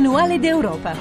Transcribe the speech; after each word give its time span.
Manuale 0.00 0.38
d'Europa. 0.38 0.94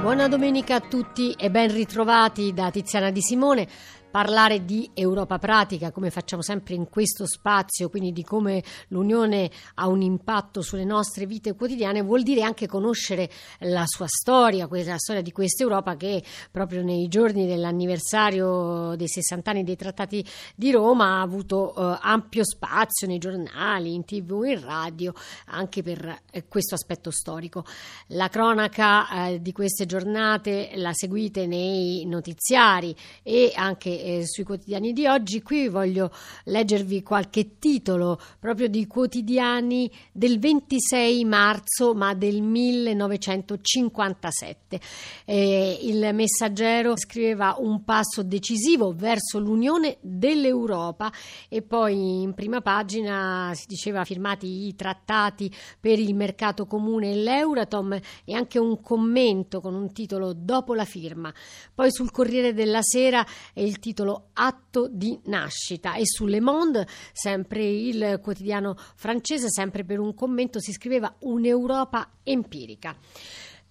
Buona 0.00 0.28
domenica 0.28 0.76
a 0.76 0.80
tutti 0.80 1.32
e 1.32 1.50
ben 1.50 1.72
ritrovati 1.72 2.52
da 2.52 2.70
Tiziana 2.70 3.10
Di 3.10 3.20
Simone 3.20 3.66
parlare 4.12 4.66
di 4.66 4.90
Europa 4.92 5.38
pratica, 5.38 5.90
come 5.90 6.10
facciamo 6.10 6.42
sempre 6.42 6.74
in 6.74 6.90
questo 6.90 7.26
spazio, 7.26 7.88
quindi 7.88 8.12
di 8.12 8.22
come 8.22 8.62
l'Unione 8.88 9.50
ha 9.76 9.88
un 9.88 10.02
impatto 10.02 10.60
sulle 10.60 10.84
nostre 10.84 11.24
vite 11.24 11.54
quotidiane, 11.54 12.02
vuol 12.02 12.22
dire 12.22 12.42
anche 12.42 12.66
conoscere 12.66 13.30
la 13.60 13.84
sua 13.86 14.04
storia, 14.06 14.68
la 14.70 14.98
storia 14.98 15.22
di 15.22 15.32
questa 15.32 15.62
Europa 15.62 15.96
che 15.96 16.22
proprio 16.50 16.82
nei 16.82 17.08
giorni 17.08 17.46
dell'anniversario 17.46 18.94
dei 18.96 19.08
60 19.08 19.50
anni 19.50 19.64
dei 19.64 19.76
trattati 19.76 20.22
di 20.54 20.70
Roma 20.70 21.16
ha 21.16 21.22
avuto 21.22 21.74
eh, 21.74 21.98
ampio 22.02 22.44
spazio 22.44 23.06
nei 23.06 23.18
giornali, 23.18 23.94
in 23.94 24.04
tv, 24.04 24.42
in 24.44 24.62
radio, 24.62 25.14
anche 25.46 25.82
per 25.82 26.20
eh, 26.30 26.46
questo 26.48 26.74
aspetto 26.74 27.10
storico. 27.10 27.64
La 28.08 28.28
cronaca 28.28 29.28
eh, 29.28 29.40
di 29.40 29.52
queste 29.52 29.86
giornate 29.86 30.72
la 30.74 30.92
seguite 30.92 31.46
nei 31.46 32.04
notiziari 32.04 32.94
e 33.22 33.52
anche 33.54 34.01
eh, 34.02 34.26
sui 34.26 34.44
quotidiani 34.44 34.92
di 34.92 35.06
oggi. 35.06 35.40
Qui 35.40 35.68
voglio 35.68 36.10
leggervi 36.44 37.02
qualche 37.02 37.58
titolo 37.58 38.20
proprio 38.38 38.68
di 38.68 38.86
quotidiani 38.86 39.90
del 40.12 40.38
26 40.38 41.24
marzo, 41.24 41.94
ma 41.94 42.12
del 42.14 42.42
1957. 42.42 44.78
Eh, 45.24 45.78
il 45.82 46.10
messaggero 46.12 46.94
scriveva 46.96 47.56
un 47.58 47.84
passo 47.84 48.22
decisivo 48.22 48.92
verso 48.92 49.38
l'unione 49.38 49.96
dell'Europa 50.00 51.10
e 51.48 51.62
poi 51.62 52.20
in 52.22 52.34
prima 52.34 52.60
pagina 52.60 53.52
si 53.54 53.64
diceva 53.66 54.04
firmati 54.04 54.66
i 54.66 54.74
trattati 54.74 55.50
per 55.80 55.98
il 55.98 56.14
mercato 56.14 56.66
comune 56.66 57.12
e 57.12 57.16
l'Euratom 57.16 57.98
e 58.24 58.34
anche 58.34 58.58
un 58.58 58.80
commento 58.80 59.60
con 59.60 59.74
un 59.74 59.92
titolo 59.92 60.32
dopo 60.32 60.74
la 60.74 60.84
firma. 60.84 61.32
Poi 61.74 61.92
sul 61.92 62.10
Corriere 62.10 62.52
della 62.52 62.82
Sera 62.82 63.24
il 63.54 63.78
titolo 63.78 63.91
titolo 63.92 64.30
Atto 64.32 64.88
di 64.90 65.20
nascita. 65.24 65.94
E 65.94 66.02
su 66.06 66.24
Le 66.24 66.40
Monde, 66.40 66.86
sempre 67.12 67.64
il 67.64 68.18
quotidiano 68.22 68.74
francese, 68.94 69.50
sempre 69.50 69.84
per 69.84 70.00
un 70.00 70.14
commento 70.14 70.60
si 70.60 70.72
scriveva 70.72 71.14
un'Europa 71.20 72.10
empirica. 72.22 72.96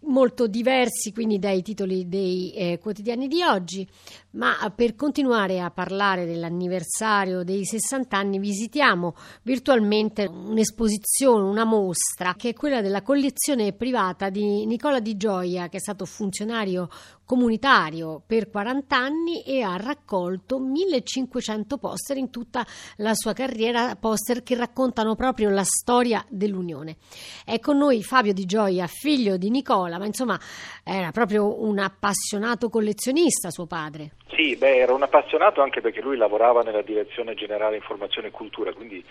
Molto 0.04 0.48
diversi 0.48 1.12
quindi 1.14 1.38
dai 1.38 1.62
titoli 1.62 2.08
dei 2.08 2.52
eh, 2.54 2.80
quotidiani 2.80 3.28
di 3.28 3.44
oggi, 3.44 3.88
ma 4.32 4.72
per 4.74 4.96
continuare 4.96 5.60
a 5.60 5.72
parlare 5.72 6.26
dell'anniversario 6.26 7.44
dei 7.44 7.66
60 7.66 8.18
anni 8.18 8.40
visitiamo 8.40 9.16
virtualmente 9.42 10.26
un'esposizione, 10.26 11.50
una 11.50 11.66
mostra 11.66 12.36
che 12.36 12.50
è 12.50 12.54
quella 12.54 12.82
della 12.82 13.02
collezione 13.02 13.74
privata 13.74 14.30
di 14.30 14.66
Nicola 14.66 15.00
Di 15.00 15.18
Gioia 15.18 15.68
che 15.68 15.78
è 15.78 15.82
stato 15.82 16.06
funzionario 16.06 16.90
comunitario 17.32 18.22
per 18.26 18.50
40 18.50 18.96
anni 18.98 19.42
e 19.44 19.62
ha 19.62 19.78
raccolto 19.78 20.60
1500 20.60 21.78
poster 21.78 22.18
in 22.18 22.30
tutta 22.30 22.66
la 22.98 23.14
sua 23.14 23.32
carriera, 23.32 23.96
poster 23.96 24.44
che 24.44 24.56
raccontano 24.56 25.16
proprio 25.16 25.50
la 25.50 25.64
storia 25.64 26.26
dell'Unione. 26.28 26.98
È 27.46 27.58
con 27.60 27.78
noi 27.78 28.04
Fabio 28.04 28.34
Di 28.34 28.44
Gioia, 28.44 28.86
figlio 28.88 29.38
di 29.38 29.50
Nicola, 29.50 29.98
ma 29.98 30.06
insomma 30.06 30.38
era 30.84 31.12
proprio 31.12 31.64
un 31.64 31.80
appassionato 31.80 32.70
collezionista 32.70 33.50
suo 33.50 33.66
padre. 33.66 34.12
Sì, 34.34 34.56
beh, 34.56 34.78
era 34.78 34.94
un 34.94 35.04
appassionato 35.04 35.62
anche 35.62 35.82
perché 35.82 36.02
lui 36.02 36.16
lavorava 36.16 36.62
nella 36.62 36.82
direzione 36.82 37.34
generale 37.34 37.76
informazione 37.76 38.30
e 38.30 38.32
cultura, 38.32 38.72
quindi 38.74 39.04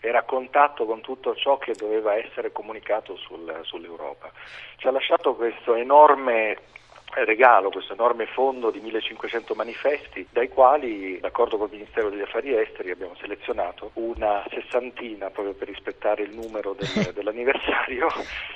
era 0.00 0.20
a 0.20 0.22
contatto 0.22 0.84
con 0.86 1.00
tutto 1.00 1.34
ciò 1.34 1.58
che 1.58 1.72
doveva 1.74 2.14
essere 2.14 2.52
comunicato 2.52 3.16
sul, 3.16 3.58
sull'Europa. 3.62 4.30
Ci 4.76 4.86
ha 4.86 4.92
lasciato 4.92 5.34
questo 5.34 5.74
enorme 5.74 6.58
regalo 7.24 7.70
questo 7.70 7.94
enorme 7.94 8.26
fondo 8.26 8.70
di 8.70 8.80
1500 8.80 9.54
manifesti 9.54 10.26
dai 10.30 10.48
quali 10.48 11.18
d'accordo 11.20 11.56
con 11.56 11.68
il 11.70 11.78
Ministero 11.78 12.10
degli 12.10 12.20
Affari 12.20 12.54
Esteri 12.54 12.90
abbiamo 12.90 13.14
selezionato 13.18 13.90
una 13.94 14.44
sessantina 14.50 15.30
proprio 15.30 15.54
per 15.54 15.68
rispettare 15.68 16.22
il 16.22 16.34
numero 16.34 16.74
del, 16.74 17.12
dell'anniversario 17.14 18.08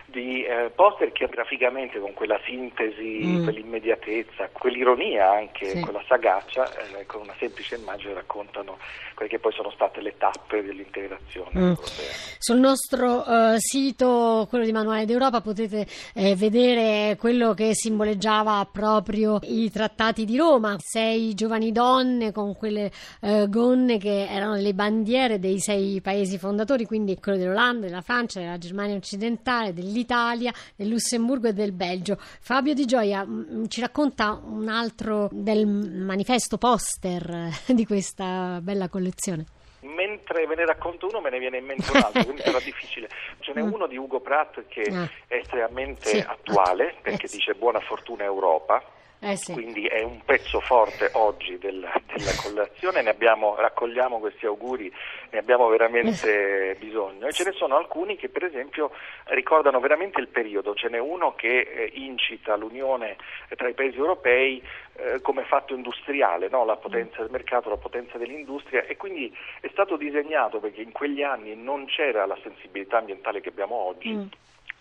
di 0.06 0.44
eh, 0.44 0.70
poster 0.74 1.12
che 1.12 1.26
graficamente 1.26 1.98
con 1.98 2.12
quella 2.12 2.38
sintesi, 2.44 3.20
mm. 3.24 3.44
quell'immediatezza, 3.44 4.50
quell'ironia 4.52 5.30
anche, 5.30 5.66
sì. 5.66 5.80
quella 5.80 6.02
sagacia 6.06 6.70
eh, 6.98 7.06
con 7.06 7.22
una 7.22 7.34
semplice 7.38 7.76
immagine 7.76 8.12
raccontano 8.12 8.78
quelle 9.14 9.30
che 9.30 9.38
poi 9.38 9.52
sono 9.52 9.70
state 9.70 10.00
le 10.00 10.16
tappe 10.18 10.62
dell'integrazione 10.62 11.50
mm. 11.58 11.68
europea. 11.68 12.10
Sul 12.38 12.58
nostro 12.58 13.24
uh, 13.26 13.54
sito, 13.56 14.46
quello 14.48 14.64
di 14.64 14.72
Manuale 14.72 15.06
d'Europa, 15.06 15.40
potete 15.40 15.86
eh, 16.14 16.34
vedere 16.34 17.16
quello 17.18 17.54
che 17.54 17.70
simboleggiava 17.72 18.41
citava 18.42 18.66
proprio 18.70 19.38
i 19.42 19.70
trattati 19.70 20.24
di 20.24 20.36
Roma, 20.36 20.76
sei 20.78 21.32
giovani 21.34 21.70
donne 21.70 22.32
con 22.32 22.56
quelle 22.56 22.90
eh, 23.20 23.46
gonne 23.48 23.98
che 23.98 24.26
erano 24.26 24.54
le 24.54 24.74
bandiere 24.74 25.38
dei 25.38 25.60
sei 25.60 26.00
paesi 26.00 26.38
fondatori, 26.38 26.84
quindi 26.84 27.18
quello 27.20 27.38
dell'Olanda, 27.38 27.86
della 27.86 28.00
Francia, 28.00 28.40
della 28.40 28.58
Germania 28.58 28.96
occidentale, 28.96 29.72
dell'Italia, 29.72 30.52
del 30.74 30.88
Lussemburgo 30.88 31.48
e 31.48 31.52
del 31.52 31.72
Belgio. 31.72 32.18
Fabio 32.18 32.74
Di 32.74 32.84
Gioia 32.84 33.24
mh, 33.24 33.46
mm, 33.52 33.64
ci 33.68 33.80
racconta 33.80 34.40
un 34.44 34.68
altro 34.68 35.28
del 35.32 35.66
manifesto 35.66 36.58
poster 36.58 37.50
di 37.66 37.86
questa 37.86 38.58
bella 38.60 38.88
collezione 38.88 39.46
mentre 39.82 40.46
ve 40.46 40.54
ne 40.54 40.66
racconto 40.66 41.08
uno 41.08 41.20
me 41.20 41.30
ne 41.30 41.38
viene 41.38 41.58
in 41.58 41.64
mente 41.64 41.90
un 41.90 42.02
altro, 42.02 42.24
quindi 42.24 42.42
sarà 42.42 42.60
difficile. 42.60 43.08
Ce 43.40 43.52
n'è 43.52 43.60
uno 43.60 43.86
di 43.86 43.96
Ugo 43.96 44.20
Pratt 44.20 44.66
che 44.68 44.82
è 44.82 45.34
estremamente 45.34 46.08
sì. 46.08 46.24
attuale 46.26 46.94
perché 47.00 47.28
dice 47.28 47.54
buona 47.54 47.80
fortuna 47.80 48.24
Europa 48.24 48.82
eh 49.24 49.36
sì. 49.36 49.52
Quindi 49.52 49.86
è 49.86 50.02
un 50.02 50.20
pezzo 50.24 50.58
forte 50.58 51.10
oggi 51.12 51.56
della, 51.56 51.92
della 52.12 52.32
collazione, 52.42 53.02
ne 53.02 53.10
abbiamo, 53.10 53.54
raccogliamo 53.54 54.18
questi 54.18 54.46
auguri, 54.46 54.92
ne 55.30 55.38
abbiamo 55.38 55.68
veramente 55.68 56.70
eh. 56.70 56.74
bisogno. 56.74 57.28
E 57.28 57.32
ce 57.32 57.44
ne 57.44 57.52
sono 57.52 57.76
alcuni 57.76 58.16
che 58.16 58.28
per 58.28 58.42
esempio 58.42 58.90
ricordano 59.26 59.78
veramente 59.78 60.18
il 60.20 60.26
periodo, 60.26 60.74
ce 60.74 60.88
n'è 60.88 60.98
uno 60.98 61.36
che 61.36 61.60
eh, 61.60 61.90
incita 61.94 62.56
l'unione 62.56 63.16
tra 63.54 63.68
i 63.68 63.74
paesi 63.74 63.96
europei 63.96 64.60
eh, 64.94 65.20
come 65.20 65.44
fatto 65.44 65.72
industriale, 65.72 66.48
no? 66.48 66.64
la 66.64 66.76
potenza 66.76 67.20
del 67.20 67.30
mercato, 67.30 67.68
la 67.68 67.76
potenza 67.76 68.18
dell'industria 68.18 68.84
e 68.86 68.96
quindi 68.96 69.32
è 69.60 69.68
stato 69.70 69.96
disegnato 69.96 70.58
perché 70.58 70.80
in 70.82 70.90
quegli 70.90 71.22
anni 71.22 71.54
non 71.54 71.86
c'era 71.86 72.26
la 72.26 72.36
sensibilità 72.42 72.98
ambientale 72.98 73.40
che 73.40 73.50
abbiamo 73.50 73.76
oggi. 73.76 74.12
Mm 74.12 74.26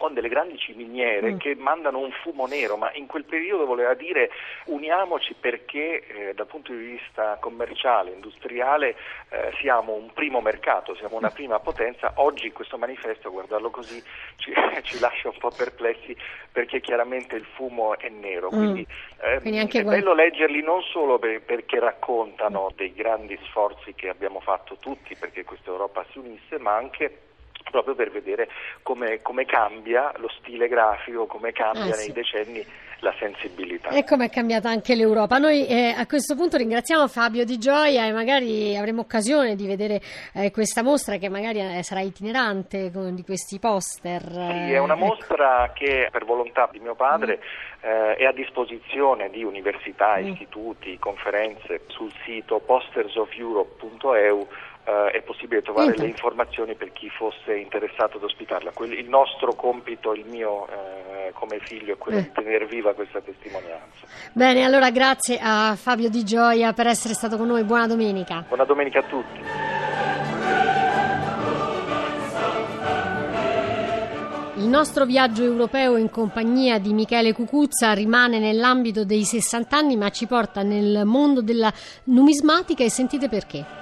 con 0.01 0.15
delle 0.15 0.29
grandi 0.29 0.57
ciminiere 0.57 1.33
mm. 1.33 1.37
che 1.37 1.53
mandano 1.53 1.99
un 1.99 2.09
fumo 2.23 2.47
nero, 2.47 2.75
ma 2.75 2.91
in 2.93 3.05
quel 3.05 3.23
periodo 3.23 3.67
voleva 3.67 3.93
dire 3.93 4.31
uniamoci 4.65 5.35
perché 5.39 6.07
eh, 6.07 6.33
dal 6.33 6.47
punto 6.47 6.73
di 6.73 6.83
vista 6.97 7.37
commerciale, 7.39 8.09
industriale 8.09 8.95
eh, 9.29 9.51
siamo 9.61 9.93
un 9.93 10.11
primo 10.11 10.41
mercato, 10.41 10.95
siamo 10.95 11.17
una 11.17 11.29
mm. 11.29 11.35
prima 11.35 11.59
potenza. 11.59 12.13
Oggi 12.15 12.51
questo 12.51 12.79
manifesto, 12.79 13.29
guardarlo 13.29 13.69
così, 13.69 14.01
ci, 14.37 14.51
ci, 14.81 14.97
lascia 14.97 15.29
un 15.29 15.37
po' 15.37 15.51
perplessi 15.55 16.17
perché 16.51 16.79
chiaramente 16.81 17.35
il 17.35 17.45
fumo 17.45 17.95
è 17.95 18.09
nero. 18.09 18.47
Mm. 18.47 18.57
Quindi, 18.57 18.87
eh, 19.21 19.39
Quindi 19.39 19.77
è 19.77 19.83
bello 19.83 20.15
leggerli 20.15 20.63
non 20.63 20.81
solo 20.81 21.19
per, 21.19 21.43
perché 21.43 21.79
raccontano 21.79 22.71
dei 22.75 22.91
grandi 22.91 23.37
sforzi 23.43 23.93
che 23.93 24.09
abbiamo 24.09 24.39
fatto 24.39 24.77
tutti 24.79 25.15
perché 25.15 25.43
questa 25.43 25.69
Europa 25.69 26.03
si 26.09 26.17
unisse, 26.17 26.57
ma 26.57 26.75
anche 26.75 27.29
proprio 27.69 27.95
per 27.95 28.11
vedere 28.11 28.49
come, 28.81 29.21
come 29.21 29.45
cambia 29.45 30.11
lo 30.17 30.29
stile 30.39 30.67
grafico, 30.67 31.25
come 31.25 31.51
cambia 31.51 31.93
ah, 31.93 31.97
nei 31.97 32.05
sì. 32.05 32.11
decenni 32.11 32.65
la 33.01 33.13
sensibilità. 33.19 33.89
E 33.89 34.03
come 34.03 34.25
è 34.25 34.29
cambiata 34.29 34.69
anche 34.69 34.95
l'Europa. 34.95 35.37
Noi 35.37 35.67
eh, 35.67 35.93
a 35.97 36.05
questo 36.05 36.35
punto 36.35 36.57
ringraziamo 36.57 37.07
Fabio 37.07 37.43
Di 37.43 37.57
Gioia 37.57 38.05
e 38.05 38.11
magari 38.11 38.77
avremo 38.77 39.01
occasione 39.01 39.55
di 39.55 39.67
vedere 39.67 40.01
eh, 40.33 40.51
questa 40.51 40.83
mostra 40.83 41.17
che 41.17 41.29
magari 41.29 41.59
eh, 41.59 41.83
sarà 41.83 42.01
itinerante 42.01 42.91
con, 42.91 43.15
di 43.15 43.23
questi 43.23 43.59
poster. 43.59 44.21
Sì, 44.21 44.71
è 44.71 44.77
una 44.77 44.93
ecco. 44.93 45.05
mostra 45.05 45.71
che 45.73 46.09
per 46.11 46.25
volontà 46.25 46.69
di 46.71 46.79
mio 46.79 46.95
padre 46.95 47.37
mm. 47.37 47.69
Eh, 47.83 48.13
è 48.17 48.25
a 48.25 48.31
disposizione 48.31 49.31
di 49.31 49.43
università, 49.43 50.19
mm. 50.19 50.27
istituti, 50.27 50.99
conferenze 50.99 51.81
sul 51.87 52.11
sito 52.23 52.59
postersofeurope.eu 52.59 54.47
eh, 54.91 55.11
è 55.11 55.21
possibile 55.21 55.61
trovare 55.61 55.95
le 55.95 56.07
informazioni 56.07 56.75
per 56.75 56.91
chi 56.91 57.09
fosse 57.09 57.55
interessato 57.55 58.17
ad 58.17 58.23
ospitarla. 58.23 58.71
il 58.79 59.07
nostro 59.07 59.53
compito, 59.53 60.13
il 60.13 60.25
mio 60.25 60.67
eh, 60.67 61.31
come 61.33 61.59
figlio, 61.59 61.93
è 61.93 61.97
quello 61.97 62.17
eh. 62.17 62.23
di 62.23 62.31
tenere 62.33 62.65
viva 62.65 62.93
questa 62.93 63.21
testimonianza. 63.21 64.05
Bene, 64.33 64.63
allora 64.63 64.91
grazie 64.91 65.39
a 65.41 65.75
Fabio 65.75 66.09
Di 66.09 66.23
Gioia 66.23 66.73
per 66.73 66.87
essere 66.87 67.13
stato 67.13 67.37
con 67.37 67.47
noi. 67.47 67.63
Buona 67.63 67.87
domenica. 67.87 68.43
Buona 68.47 68.65
domenica 68.65 68.99
a 68.99 69.03
tutti. 69.03 69.39
Il 74.55 74.67
nostro 74.67 75.05
viaggio 75.05 75.43
europeo 75.43 75.97
in 75.97 76.11
compagnia 76.11 76.77
di 76.77 76.93
Michele 76.93 77.33
Cucuzza 77.33 77.93
rimane 77.93 78.37
nell'ambito 78.37 79.05
dei 79.05 79.23
60 79.23 79.75
anni 79.75 79.95
ma 79.95 80.09
ci 80.09 80.27
porta 80.27 80.61
nel 80.61 81.01
mondo 81.05 81.41
della 81.41 81.73
numismatica 82.03 82.83
e 82.83 82.89
sentite 82.89 83.27
perché. 83.27 83.80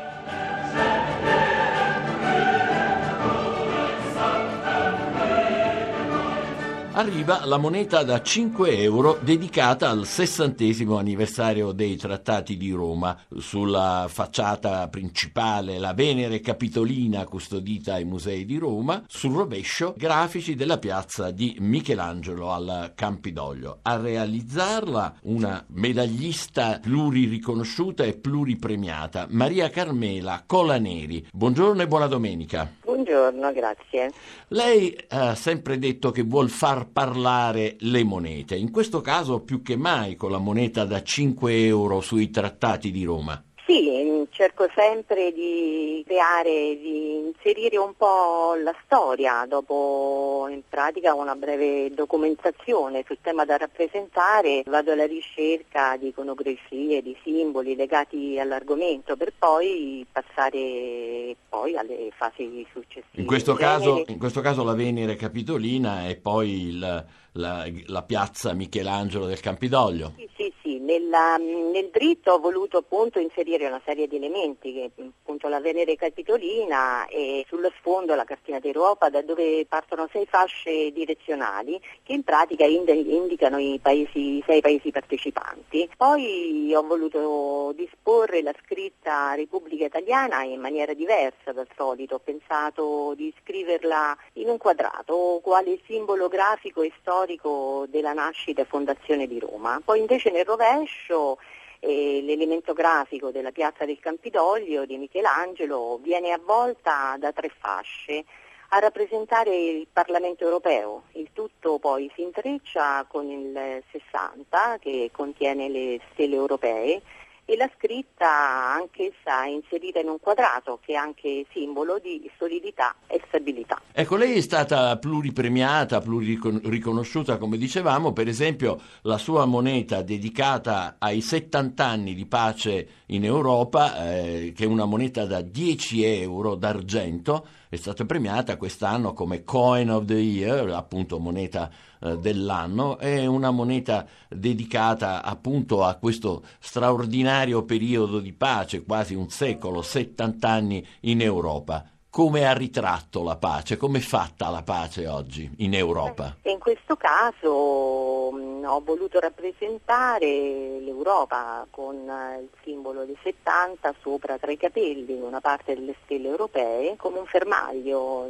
Arriva 6.99 7.45
la 7.45 7.55
moneta 7.55 8.03
da 8.03 8.21
5 8.21 8.77
euro 8.77 9.17
dedicata 9.21 9.89
al 9.89 10.05
sessantesimo 10.05 10.97
anniversario 10.97 11.71
dei 11.71 11.95
trattati 11.95 12.57
di 12.57 12.71
Roma. 12.71 13.17
Sulla 13.37 14.07
facciata 14.09 14.85
principale 14.89 15.79
la 15.79 15.93
Venere 15.93 16.41
Capitolina 16.41 17.23
custodita 17.23 17.93
ai 17.93 18.03
musei 18.03 18.43
di 18.43 18.57
Roma, 18.57 19.01
sul 19.07 19.33
rovescio 19.33 19.93
grafici 19.95 20.55
della 20.55 20.77
piazza 20.77 21.31
di 21.31 21.55
Michelangelo 21.59 22.51
al 22.51 22.91
Campidoglio. 22.95 23.79
A 23.83 23.95
realizzarla 23.95 25.19
una 25.23 25.63
medaglista 25.69 26.79
pluririconosciuta 26.81 28.03
e 28.03 28.17
pluripremiata, 28.17 29.27
Maria 29.29 29.69
Carmela 29.69 30.43
Colaneri. 30.45 31.27
Buongiorno 31.31 31.81
e 31.81 31.87
buona 31.87 32.07
domenica. 32.07 32.69
Buongiorno, 33.09 33.51
grazie. 33.53 34.11
Lei 34.49 34.95
ha 35.07 35.33
sempre 35.33 35.79
detto 35.79 36.11
che 36.11 36.21
vuol 36.21 36.49
far 36.49 36.89
parlare 36.91 37.75
le 37.79 38.03
monete, 38.03 38.55
in 38.55 38.69
questo 38.69 39.01
caso 39.01 39.41
più 39.41 39.63
che 39.63 39.75
mai 39.75 40.15
con 40.15 40.29
la 40.29 40.37
moneta 40.37 40.85
da 40.85 41.01
5 41.01 41.65
euro 41.65 42.01
sui 42.01 42.29
trattati 42.29 42.91
di 42.91 43.03
Roma. 43.03 43.43
Sì, 43.65 43.89
cerco 44.39 44.69
sempre 44.73 45.33
di 45.33 46.01
creare, 46.07 46.77
di 46.79 47.17
inserire 47.17 47.75
un 47.75 47.93
po' 47.97 48.55
la 48.63 48.73
storia, 48.85 49.45
dopo 49.45 50.47
in 50.49 50.61
pratica 50.69 51.13
una 51.13 51.35
breve 51.35 51.93
documentazione 51.93 53.03
sul 53.05 53.17
tema 53.19 53.43
da 53.43 53.57
rappresentare, 53.57 54.63
vado 54.65 54.93
alla 54.93 55.05
ricerca 55.05 55.97
di 55.97 56.07
iconografie, 56.07 57.01
di 57.01 57.17
simboli 57.21 57.75
legati 57.75 58.39
all'argomento 58.39 59.17
per 59.17 59.33
poi 59.37 60.05
passare 60.09 61.35
poi 61.49 61.75
alle 61.75 62.09
fasi 62.15 62.65
successive. 62.71 63.19
In 63.19 63.25
questo, 63.25 63.55
caso, 63.55 64.05
in 64.07 64.17
questo 64.17 64.39
caso 64.39 64.63
la 64.63 64.73
Venere 64.73 65.17
Capitolina 65.17 66.07
e 66.07 66.15
poi 66.15 66.67
il, 66.67 67.05
la, 67.33 67.67
la, 67.87 68.03
piazza 68.03 68.53
Michelangelo 68.53 69.25
del 69.25 69.41
Campidoglio. 69.41 70.13
Sì, 70.15 70.29
sì, 70.35 70.53
nella, 70.89 71.37
nel 71.37 71.89
dritto 71.91 72.31
ho 72.31 72.39
voluto 72.39 72.77
appunto 72.77 73.19
inserire 73.19 73.67
una 73.67 73.81
serie 73.85 74.07
di 74.07 74.15
elementi, 74.15 74.91
appunto 74.97 75.47
la 75.47 75.59
Venere 75.59 75.95
Capitolina 75.95 77.05
e 77.07 77.45
sullo 77.47 77.71
sfondo 77.77 78.15
la 78.15 78.23
cartina 78.23 78.59
d'Europa 78.59 79.09
da 79.09 79.21
dove 79.21 79.65
partono 79.67 80.07
sei 80.11 80.25
fasce 80.25 80.91
direzionali 80.91 81.79
che 82.01 82.13
in 82.13 82.23
pratica 82.23 82.65
indicano 82.65 83.59
i, 83.59 83.79
paesi, 83.79 84.43
sei 84.47 84.61
paesi 84.61 84.89
partecipanti. 84.89 85.89
Poi 85.95 86.73
ho 86.73 86.81
voluto 86.81 87.71
disporre 87.75 88.41
la 88.41 88.53
scritta 88.63 89.35
Repubblica 89.35 89.85
Italiana 89.85 90.43
in 90.43 90.59
maniera 90.59 90.93
diversa 90.93 91.51
dal 91.51 91.67
solito, 91.75 92.15
ho 92.15 92.19
pensato 92.19 93.13
di 93.15 93.31
scriverla 93.41 94.17
in 94.33 94.49
un 94.49 94.57
quadrato 94.57 95.39
quale 95.43 95.79
simbolo 95.85 96.27
grafico 96.27 96.81
e 96.81 96.91
storico 96.99 97.85
della 97.89 98.13
nascita 98.13 98.61
e 98.61 98.65
fondazione 98.65 99.27
di 99.27 99.39
Roma. 99.39 99.79
Poi 99.83 99.99
invece 99.99 100.31
nel 100.31 100.45
rovescio 100.79 101.37
eh, 101.79 102.21
l'elemento 102.23 102.73
grafico 102.73 103.31
della 103.31 103.51
piazza 103.51 103.85
del 103.85 103.99
Campidoglio 103.99 104.85
di 104.85 104.97
Michelangelo 104.97 105.99
viene 106.01 106.31
avvolta 106.31 107.15
da 107.17 107.31
tre 107.31 107.49
fasce 107.49 108.23
a 108.69 108.79
rappresentare 108.79 109.55
il 109.55 109.87
Parlamento 109.91 110.43
europeo. 110.43 111.03
Il 111.13 111.29
tutto 111.33 111.79
poi 111.79 112.09
si 112.15 112.21
intreccia 112.21 113.05
con 113.07 113.27
il 113.27 113.83
60 113.91 114.77
che 114.79 115.09
contiene 115.11 115.69
le 115.69 115.99
stelle 116.11 116.35
europee 116.35 117.01
e 117.49 117.57
la 117.57 117.69
scritta 117.75 118.75
anch'essa 118.75 119.45
inserita 119.45 119.99
in 119.99 120.07
un 120.07 120.19
quadrato 120.19 120.77
che 120.85 120.93
è 120.93 120.95
anche 120.95 121.47
simbolo 121.51 121.97
di 121.97 122.29
solidità 122.37 122.93
e 123.07 123.19
stabilità. 123.27 123.81
Ecco, 123.91 124.17
lei 124.17 124.35
è 124.35 124.41
stata 124.41 124.95
pluripremiata, 124.99 125.99
pluririconosciuta 125.99 127.39
come 127.39 127.57
dicevamo, 127.57 128.13
per 128.13 128.27
esempio 128.27 128.79
la 129.01 129.17
sua 129.17 129.45
moneta 129.45 130.03
dedicata 130.03 130.97
ai 130.99 131.21
70 131.21 131.83
anni 131.83 132.13
di 132.13 132.27
pace 132.27 132.87
in 133.07 133.25
Europa, 133.25 134.11
eh, 134.11 134.53
che 134.55 134.65
è 134.65 134.67
una 134.67 134.85
moneta 134.85 135.25
da 135.25 135.41
10 135.41 136.03
euro 136.03 136.53
d'argento, 136.53 137.47
è 137.67 137.77
stata 137.77 138.05
premiata 138.05 138.57
quest'anno 138.57 139.13
come 139.13 139.43
Coin 139.43 139.89
of 139.89 140.05
the 140.05 140.13
Year, 140.13 140.69
appunto 140.69 141.17
moneta 141.17 141.71
eh, 141.99 142.17
dell'anno, 142.17 142.97
è 142.97 143.25
una 143.25 143.51
moneta 143.51 144.05
dedicata 144.27 145.23
appunto 145.23 145.83
a 145.83 145.95
questo 145.95 146.43
straordinario 146.59 147.63
periodo 147.63 148.19
di 148.19 148.33
pace, 148.33 148.83
quasi 148.83 149.15
un 149.15 149.29
secolo, 149.29 149.81
70 149.81 150.49
anni 150.49 150.85
in 151.01 151.21
Europa 151.21 151.85
come 152.09 152.47
ha 152.47 152.53
ritratto 152.53 153.21
la 153.21 153.35
pace, 153.35 153.77
come 153.77 153.99
è 153.99 154.01
fatta 154.01 154.49
la 154.49 154.63
pace 154.63 155.07
oggi 155.07 155.49
in 155.57 155.75
Europa? 155.75 156.37
In 156.43 156.57
questo 156.57 156.95
caso 156.95 157.49
ho 157.49 158.81
voluto 158.83 159.19
rappresentare 159.19 160.79
l'Europa 160.79 161.65
con 161.69 161.95
il 161.95 162.49
simbolo 162.63 163.05
dei 163.05 163.17
70 163.21 163.93
sopra 164.01 164.37
tra 164.37 164.51
i 164.51 164.57
capelli, 164.57 165.19
una 165.21 165.39
parte 165.39 165.75
delle 165.75 165.95
stelle 166.03 166.29
europee, 166.29 166.95
come 166.97 167.19
un 167.19 167.25
fermaglio. 167.25 168.29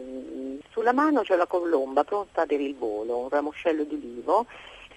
Sulla 0.71 0.93
mano 0.93 1.21
c'è 1.21 1.35
la 1.35 1.47
colomba 1.47 2.03
pronta 2.03 2.45
per 2.45 2.59
il 2.59 2.75
volo, 2.75 3.17
un 3.17 3.29
ramoscello 3.29 3.83
di 3.83 3.95
ulivo. 3.95 4.45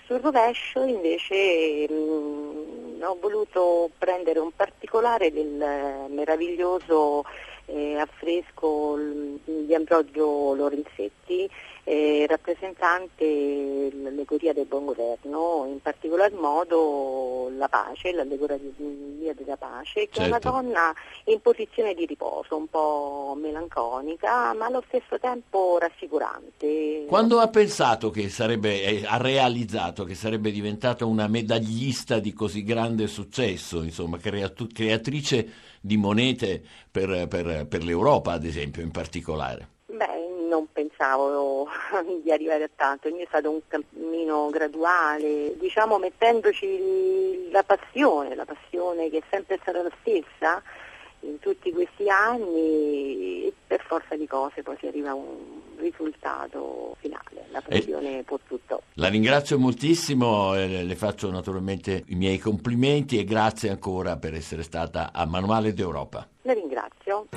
Sul 0.06 0.20
rovescio 0.20 0.82
invece 0.82 1.88
mh, 1.88 3.02
ho 3.02 3.16
voluto 3.20 3.90
prendere 3.96 4.40
un 4.40 4.50
particolare 4.54 5.32
del 5.32 6.08
meraviglioso 6.08 7.24
eh, 7.66 7.96
affresco 7.96 8.96
di 9.44 9.74
Ambrogio 9.74 10.54
Lorenzetti, 10.54 11.48
eh, 11.84 12.26
rappresentante 12.28 13.90
l'allegoria 13.92 14.52
del 14.52 14.66
buon 14.66 14.84
governo, 14.84 15.66
in 15.68 15.80
particolar 15.80 16.32
modo 16.32 17.50
la 17.56 17.68
pace, 17.68 18.12
l'allegoria 18.12 18.56
della 18.56 19.56
pace, 19.56 20.06
che 20.06 20.08
certo. 20.12 20.22
è 20.22 20.26
una 20.26 20.38
certo. 20.38 20.60
donna 20.60 20.94
in 21.24 21.40
posizione 21.40 21.94
di 21.94 22.06
riposo, 22.06 22.56
un 22.56 22.68
po' 22.68 23.36
melanconica, 23.40 24.52
ma 24.54 24.66
allo 24.66 24.82
stesso 24.86 25.18
tempo 25.18 25.78
rassicurante. 25.78 27.04
Quando 27.08 27.40
ha 27.40 27.48
pensato 27.48 28.10
che 28.10 28.28
sarebbe, 28.28 28.82
eh, 28.82 29.02
ha 29.04 29.16
realizzato 29.16 30.04
che 30.04 30.14
sarebbe 30.14 30.52
diventata 30.52 31.04
una 31.04 31.26
medaglista 31.26 32.20
di 32.20 32.32
così 32.32 32.62
grande 32.62 33.08
successo, 33.08 33.82
insomma, 33.82 34.18
creatrice 34.18 35.70
di 35.80 35.96
monete 35.96 36.62
per, 36.90 37.26
per, 37.26 37.66
per 37.66 37.82
l'Europa, 37.82 38.32
ad 38.32 38.44
esempio, 38.44 38.82
in 38.82 38.92
particolare? 38.92 39.68
Beh, 39.86 40.22
non 40.52 40.66
pensavo 40.70 41.66
di 42.22 42.30
arrivare 42.30 42.64
a 42.64 42.70
tanto, 42.74 43.08
il 43.08 43.14
mio 43.14 43.24
è 43.24 43.28
stato 43.28 43.50
un 43.50 43.60
cammino 43.66 44.50
graduale, 44.50 45.56
diciamo 45.58 45.98
mettendoci 45.98 47.48
la 47.50 47.62
passione, 47.62 48.34
la 48.34 48.44
passione 48.44 49.08
che 49.08 49.18
è 49.18 49.22
sempre 49.30 49.58
stata 49.62 49.82
la 49.82 49.90
stessa 50.00 50.62
in 51.20 51.38
tutti 51.38 51.70
questi 51.70 52.08
anni 52.08 53.46
e 53.46 53.52
per 53.66 53.82
forza 53.86 54.16
di 54.16 54.26
cose 54.26 54.62
poi 54.62 54.76
si 54.80 54.86
arriva 54.86 55.10
a 55.10 55.14
un 55.14 55.60
risultato 55.78 56.96
finale, 56.98 57.46
la 57.50 57.62
passione 57.62 58.18
eh, 58.18 58.22
può 58.24 58.38
tutto. 58.46 58.82
La 58.94 59.08
ringrazio 59.08 59.58
moltissimo, 59.58 60.54
eh, 60.54 60.84
le 60.84 60.96
faccio 60.96 61.30
naturalmente 61.30 62.04
i 62.08 62.14
miei 62.14 62.38
complimenti 62.38 63.18
e 63.18 63.24
grazie 63.24 63.70
ancora 63.70 64.16
per 64.16 64.34
essere 64.34 64.62
stata 64.62 65.12
a 65.12 65.24
Manuale 65.24 65.72
d'Europa. 65.72 66.28
La 66.42 66.52
ringrazio. 66.52 67.28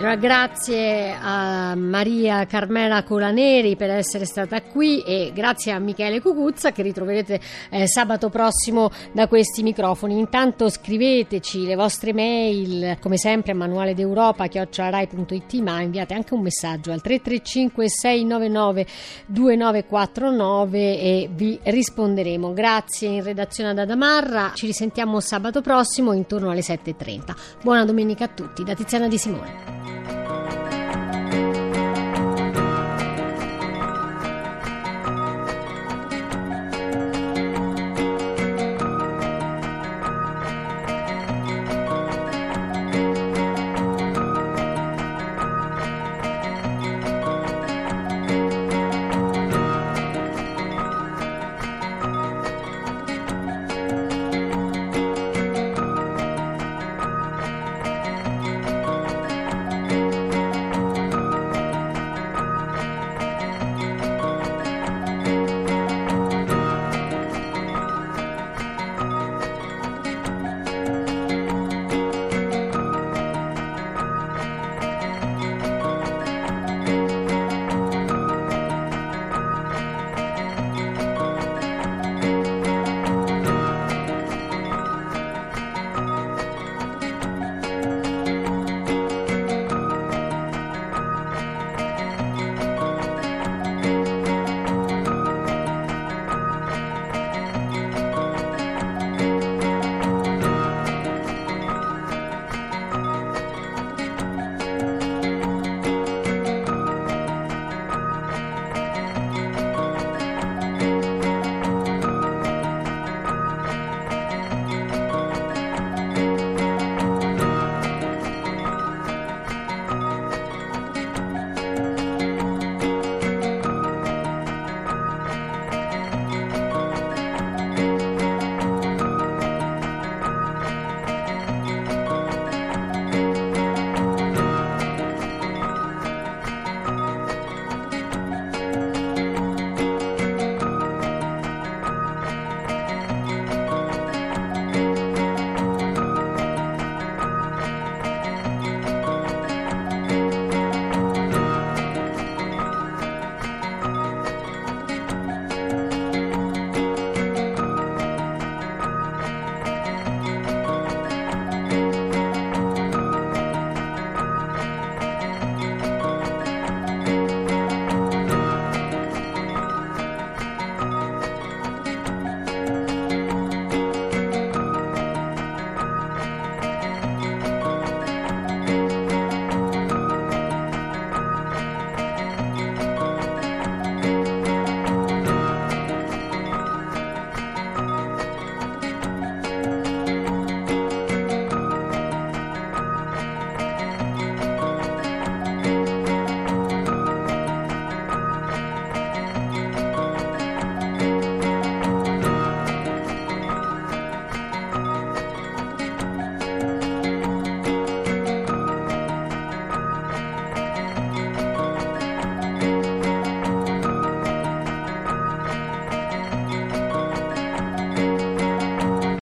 Grazie 0.00 1.14
a 1.20 1.74
Maria 1.74 2.46
Carmela 2.46 3.02
Colaneri 3.02 3.76
per 3.76 3.90
essere 3.90 4.24
stata 4.24 4.62
qui 4.62 5.02
e 5.02 5.30
grazie 5.34 5.72
a 5.72 5.78
Michele 5.78 6.22
Cucuzza 6.22 6.72
che 6.72 6.80
ritroverete 6.80 7.38
eh, 7.68 7.86
sabato 7.86 8.30
prossimo 8.30 8.90
da 9.12 9.28
questi 9.28 9.62
microfoni. 9.62 10.18
Intanto 10.18 10.70
scriveteci 10.70 11.66
le 11.66 11.74
vostre 11.74 12.14
mail 12.14 12.96
come 12.98 13.18
sempre 13.18 13.52
a 13.52 13.54
manuale 13.54 13.92
d'Europa 13.92 14.46
chiocciolarai.it 14.46 15.54
ma 15.56 15.82
inviate 15.82 16.14
anche 16.14 16.32
un 16.32 16.40
messaggio 16.40 16.92
al 16.92 17.02
335 17.02 17.90
699 17.90 18.86
2949 19.26 20.78
e 20.98 21.28
vi 21.30 21.60
risponderemo. 21.62 22.54
Grazie 22.54 23.08
in 23.08 23.22
redazione 23.22 23.70
ad 23.70 23.78
Adamarra, 23.78 24.52
ci 24.54 24.64
risentiamo 24.64 25.20
sabato 25.20 25.60
prossimo 25.60 26.14
intorno 26.14 26.50
alle 26.50 26.62
7.30. 26.62 27.34
Buona 27.62 27.84
domenica 27.84 28.24
a 28.24 28.28
tutti 28.28 28.64
da 28.64 28.74
Tiziana 28.74 29.06
Di 29.06 29.18
Simone. 29.18 29.79